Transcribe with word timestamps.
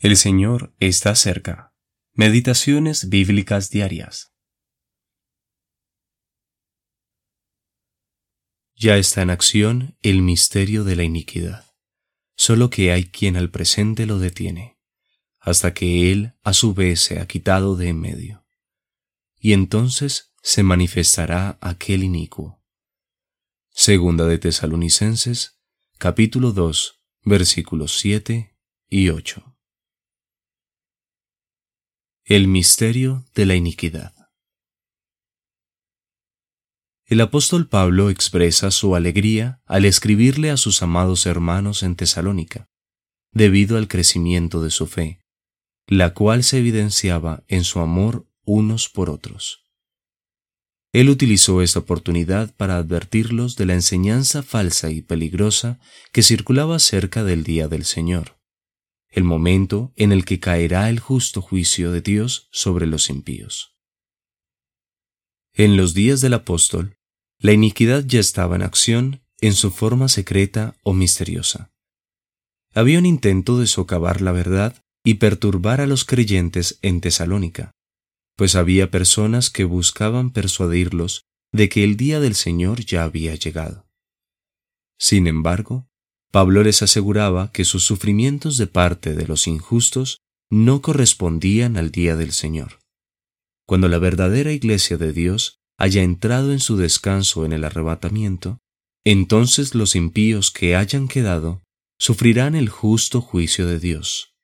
El 0.00 0.16
Señor 0.16 0.72
está 0.78 1.16
cerca. 1.16 1.74
Meditaciones 2.12 3.08
bíblicas 3.08 3.68
diarias. 3.68 4.32
Ya 8.76 8.96
está 8.96 9.22
en 9.22 9.30
acción 9.30 9.98
el 10.02 10.22
misterio 10.22 10.84
de 10.84 10.94
la 10.94 11.02
iniquidad, 11.02 11.74
solo 12.36 12.70
que 12.70 12.92
hay 12.92 13.10
quien 13.10 13.36
al 13.36 13.50
presente 13.50 14.06
lo 14.06 14.20
detiene, 14.20 14.78
hasta 15.40 15.74
que 15.74 16.12
Él 16.12 16.34
a 16.44 16.52
su 16.52 16.74
vez 16.74 17.00
se 17.00 17.18
ha 17.18 17.26
quitado 17.26 17.74
de 17.74 17.88
en 17.88 18.00
medio. 18.00 18.46
Y 19.36 19.52
entonces 19.52 20.32
se 20.42 20.62
manifestará 20.62 21.58
aquel 21.60 22.04
inicuo. 22.04 22.62
Segunda 23.70 24.26
de 24.26 24.38
Tesalonicenses, 24.38 25.58
capítulo 25.98 26.52
2, 26.52 27.02
versículos 27.24 27.98
7 27.98 28.56
y 28.88 29.08
8. 29.08 29.47
El 32.30 32.46
misterio 32.46 33.24
de 33.34 33.46
la 33.46 33.54
iniquidad. 33.54 34.12
El 37.06 37.22
apóstol 37.22 37.70
Pablo 37.70 38.10
expresa 38.10 38.70
su 38.70 38.94
alegría 38.94 39.62
al 39.64 39.86
escribirle 39.86 40.50
a 40.50 40.58
sus 40.58 40.82
amados 40.82 41.24
hermanos 41.24 41.82
en 41.82 41.96
Tesalónica, 41.96 42.68
debido 43.32 43.78
al 43.78 43.88
crecimiento 43.88 44.62
de 44.62 44.70
su 44.70 44.86
fe, 44.86 45.22
la 45.86 46.12
cual 46.12 46.44
se 46.44 46.58
evidenciaba 46.58 47.44
en 47.48 47.64
su 47.64 47.80
amor 47.80 48.28
unos 48.44 48.90
por 48.90 49.08
otros. 49.08 49.64
Él 50.92 51.08
utilizó 51.08 51.62
esta 51.62 51.78
oportunidad 51.78 52.54
para 52.56 52.76
advertirlos 52.76 53.56
de 53.56 53.64
la 53.64 53.72
enseñanza 53.72 54.42
falsa 54.42 54.90
y 54.90 55.00
peligrosa 55.00 55.80
que 56.12 56.22
circulaba 56.22 56.78
cerca 56.78 57.24
del 57.24 57.42
día 57.42 57.68
del 57.68 57.86
Señor 57.86 58.37
el 59.10 59.24
momento 59.24 59.92
en 59.96 60.12
el 60.12 60.24
que 60.24 60.40
caerá 60.40 60.88
el 60.90 61.00
justo 61.00 61.40
juicio 61.40 61.92
de 61.92 62.00
Dios 62.00 62.48
sobre 62.52 62.86
los 62.86 63.10
impíos. 63.10 63.76
En 65.54 65.76
los 65.76 65.94
días 65.94 66.20
del 66.20 66.34
apóstol, 66.34 66.96
la 67.38 67.52
iniquidad 67.52 68.04
ya 68.06 68.20
estaba 68.20 68.56
en 68.56 68.62
acción 68.62 69.22
en 69.40 69.54
su 69.54 69.70
forma 69.70 70.08
secreta 70.08 70.76
o 70.82 70.92
misteriosa. 70.92 71.72
Había 72.74 72.98
un 72.98 73.06
intento 73.06 73.58
de 73.58 73.66
socavar 73.66 74.20
la 74.20 74.32
verdad 74.32 74.84
y 75.04 75.14
perturbar 75.14 75.80
a 75.80 75.86
los 75.86 76.04
creyentes 76.04 76.78
en 76.82 77.00
Tesalónica, 77.00 77.72
pues 78.36 78.54
había 78.54 78.90
personas 78.90 79.50
que 79.50 79.64
buscaban 79.64 80.30
persuadirlos 80.30 81.24
de 81.52 81.68
que 81.68 81.82
el 81.82 81.96
día 81.96 82.20
del 82.20 82.34
Señor 82.34 82.84
ya 82.84 83.04
había 83.04 83.34
llegado. 83.34 83.88
Sin 84.98 85.26
embargo, 85.26 85.88
Pablo 86.30 86.62
les 86.62 86.82
aseguraba 86.82 87.50
que 87.52 87.64
sus 87.64 87.84
sufrimientos 87.84 88.58
de 88.58 88.66
parte 88.66 89.14
de 89.14 89.26
los 89.26 89.46
injustos 89.46 90.18
no 90.50 90.82
correspondían 90.82 91.76
al 91.76 91.90
día 91.90 92.16
del 92.16 92.32
Señor. 92.32 92.78
Cuando 93.66 93.88
la 93.88 93.98
verdadera 93.98 94.52
iglesia 94.52 94.96
de 94.96 95.12
Dios 95.12 95.60
haya 95.78 96.02
entrado 96.02 96.52
en 96.52 96.60
su 96.60 96.76
descanso 96.76 97.44
en 97.44 97.52
el 97.52 97.64
arrebatamiento, 97.64 98.58
entonces 99.04 99.74
los 99.74 99.94
impíos 99.94 100.50
que 100.50 100.76
hayan 100.76 101.08
quedado 101.08 101.62
sufrirán 101.98 102.54
el 102.54 102.68
justo 102.68 103.20
juicio 103.20 103.66
de 103.66 103.78
Dios. 103.78 104.34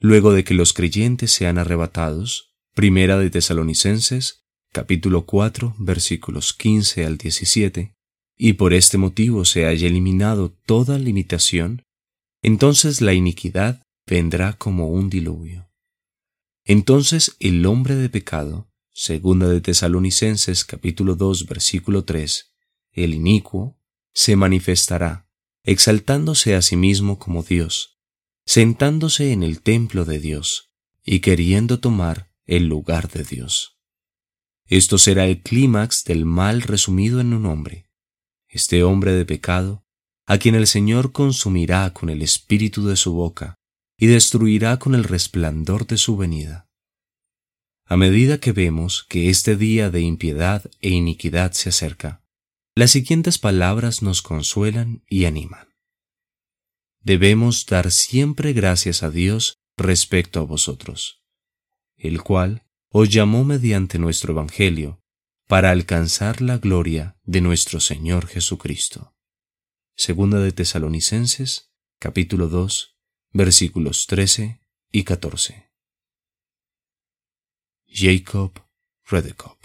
Luego 0.00 0.32
de 0.32 0.44
que 0.44 0.54
los 0.54 0.72
creyentes 0.72 1.32
sean 1.32 1.58
arrebatados, 1.58 2.54
Primera 2.74 3.18
de 3.18 3.30
Tesalonicenses, 3.30 4.42
capítulo 4.72 5.26
4, 5.26 5.76
versículos 5.78 6.52
15 6.52 7.06
al 7.06 7.18
17, 7.18 7.93
y 8.36 8.54
por 8.54 8.74
este 8.74 8.98
motivo 8.98 9.44
se 9.44 9.66
haya 9.66 9.86
eliminado 9.86 10.50
toda 10.66 10.98
limitación, 10.98 11.82
entonces 12.42 13.00
la 13.00 13.14
iniquidad 13.14 13.82
vendrá 14.06 14.54
como 14.54 14.88
un 14.88 15.08
diluvio. 15.08 15.70
Entonces 16.64 17.36
el 17.40 17.64
hombre 17.66 17.94
de 17.94 18.08
pecado, 18.08 18.70
segunda 18.92 19.48
de 19.48 19.60
Tesalonicenses 19.60 20.64
capítulo 20.64 21.14
2 21.14 21.46
versículo 21.46 22.04
3, 22.04 22.52
el 22.92 23.14
inicuo, 23.14 23.78
se 24.12 24.36
manifestará, 24.36 25.28
exaltándose 25.64 26.54
a 26.54 26.62
sí 26.62 26.76
mismo 26.76 27.18
como 27.18 27.42
Dios, 27.42 27.98
sentándose 28.46 29.32
en 29.32 29.42
el 29.42 29.62
templo 29.62 30.04
de 30.04 30.20
Dios 30.20 30.70
y 31.04 31.20
queriendo 31.20 31.80
tomar 31.80 32.30
el 32.46 32.66
lugar 32.66 33.10
de 33.10 33.24
Dios. 33.24 33.78
Esto 34.66 34.98
será 34.98 35.26
el 35.26 35.42
clímax 35.42 36.04
del 36.04 36.24
mal 36.24 36.62
resumido 36.62 37.20
en 37.20 37.34
un 37.34 37.46
hombre, 37.46 37.83
este 38.54 38.84
hombre 38.84 39.12
de 39.12 39.26
pecado, 39.26 39.84
a 40.26 40.38
quien 40.38 40.54
el 40.54 40.68
Señor 40.68 41.10
consumirá 41.10 41.92
con 41.92 42.08
el 42.08 42.22
espíritu 42.22 42.86
de 42.86 42.94
su 42.94 43.12
boca 43.12 43.56
y 43.98 44.06
destruirá 44.06 44.78
con 44.78 44.94
el 44.94 45.02
resplandor 45.02 45.86
de 45.88 45.98
su 45.98 46.16
venida. 46.16 46.68
A 47.84 47.96
medida 47.96 48.38
que 48.38 48.52
vemos 48.52 49.04
que 49.08 49.28
este 49.28 49.56
día 49.56 49.90
de 49.90 50.00
impiedad 50.00 50.70
e 50.80 50.90
iniquidad 50.90 51.52
se 51.52 51.70
acerca, 51.70 52.22
las 52.76 52.92
siguientes 52.92 53.38
palabras 53.38 54.02
nos 54.02 54.22
consuelan 54.22 55.02
y 55.08 55.26
animan. 55.26 55.68
Debemos 57.00 57.66
dar 57.66 57.90
siempre 57.90 58.52
gracias 58.52 59.02
a 59.02 59.10
Dios 59.10 59.58
respecto 59.76 60.40
a 60.40 60.44
vosotros, 60.44 61.22
el 61.96 62.22
cual 62.22 62.64
os 62.88 63.10
llamó 63.10 63.44
mediante 63.44 63.98
nuestro 63.98 64.32
Evangelio 64.32 65.03
para 65.46 65.70
alcanzar 65.70 66.40
la 66.40 66.58
gloria 66.58 67.18
de 67.22 67.40
nuestro 67.40 67.80
Señor 67.80 68.26
Jesucristo. 68.26 69.14
Segunda 69.94 70.40
de 70.40 70.52
Tesalonicenses, 70.52 71.70
capítulo 71.98 72.48
2, 72.48 72.96
versículos 73.32 74.06
13 74.06 74.60
y 74.90 75.04
14. 75.04 75.70
Jacob 77.86 78.52
Redekop 79.04 79.63